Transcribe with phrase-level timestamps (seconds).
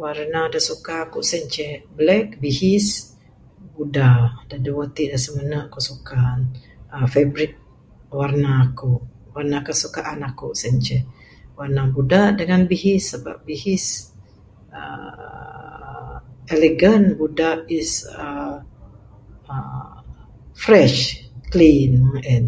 [0.00, 0.96] Warna da suka
[1.28, 2.86] sien ceh black bihis
[3.74, 6.44] buda...da duweh ti da simene ku suka ne...
[7.14, 7.56] favorite
[8.18, 11.02] warna aku...warna kesukaan aku sien ceh
[11.58, 13.84] warna buda dangan bihis sabab bihis
[14.78, 16.14] uhh
[16.54, 17.48] elegant buda
[17.78, 17.90] is
[18.22, 19.88] uhh
[20.64, 20.98] fresh
[21.52, 22.44] clean meng en.